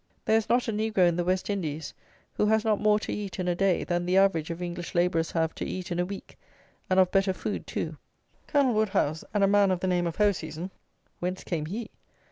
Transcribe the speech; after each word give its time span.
There 0.25 0.35
is 0.37 0.49
not 0.49 0.67
a 0.67 0.73
negro 0.73 1.07
in 1.07 1.15
the 1.15 1.23
West 1.23 1.47
Indies 1.47 1.93
who 2.33 2.47
has 2.47 2.65
not 2.65 2.81
more 2.81 2.97
to 2.99 3.13
eat 3.13 3.37
in 3.37 3.47
a 3.47 3.53
day, 3.53 3.83
than 3.83 4.07
the 4.07 4.17
average 4.17 4.49
of 4.49 4.59
English 4.59 4.95
labourers 4.95 5.29
have 5.33 5.53
to 5.53 5.63
eat 5.63 5.91
in 5.91 5.99
a 5.99 6.05
week, 6.05 6.39
and 6.89 6.99
of 6.99 7.11
better 7.11 7.33
food 7.33 7.67
too. 7.67 7.97
Colonel 8.47 8.73
Wodehouse 8.73 9.23
and 9.31 9.43
a 9.43 9.47
man 9.47 9.69
of 9.69 9.79
the 9.79 9.85
name 9.85 10.07
of 10.07 10.17
Hoseason 10.17 10.71
(whence 11.19 11.43
came 11.43 11.67
he?) 11.67 11.91